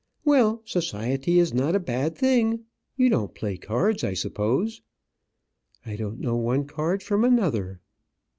"Well, 0.25 0.63
society 0.65 1.37
is 1.37 1.53
not 1.53 1.75
a 1.75 1.79
bad 1.79 2.15
thing. 2.17 2.65
You 2.97 3.07
don't 3.07 3.35
play 3.35 3.55
cards, 3.55 4.03
I 4.03 4.15
suppose?" 4.15 4.81
"I 5.85 5.95
don't 5.95 6.19
know 6.19 6.37
one 6.37 6.65
card 6.65 7.03
from 7.03 7.23
another." 7.23 7.81